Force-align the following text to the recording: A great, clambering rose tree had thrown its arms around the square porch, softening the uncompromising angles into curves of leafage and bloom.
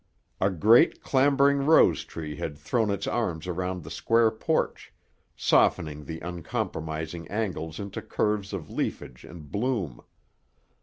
A 0.39 0.49
great, 0.49 1.03
clambering 1.03 1.59
rose 1.59 2.03
tree 2.05 2.35
had 2.37 2.57
thrown 2.57 2.89
its 2.89 3.05
arms 3.05 3.45
around 3.45 3.83
the 3.83 3.91
square 3.91 4.31
porch, 4.31 4.91
softening 5.35 6.05
the 6.05 6.19
uncompromising 6.21 7.27
angles 7.27 7.79
into 7.79 8.01
curves 8.01 8.51
of 8.51 8.71
leafage 8.71 9.23
and 9.23 9.51
bloom. 9.51 10.01